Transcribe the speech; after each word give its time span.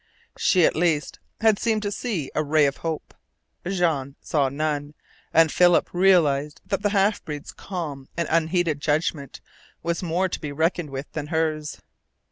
She, 0.35 0.65
at 0.65 0.75
least, 0.75 1.19
had 1.41 1.59
seemed 1.59 1.83
to 1.83 1.91
see 1.91 2.31
a 2.33 2.43
ray 2.43 2.65
of 2.65 2.77
hope. 2.77 3.13
Jean 3.67 4.15
saw 4.19 4.49
none, 4.49 4.95
and 5.31 5.51
Philip 5.51 5.91
realized 5.93 6.59
that 6.65 6.81
the 6.81 6.89
half 6.89 7.23
breed's 7.23 7.51
calm 7.51 8.09
and 8.17 8.27
unheated 8.31 8.79
judgment 8.81 9.41
was 9.83 10.01
more 10.01 10.27
to 10.27 10.41
be 10.41 10.51
reckoned 10.51 10.89
with 10.89 11.11
than 11.11 11.27
hers. 11.27 11.81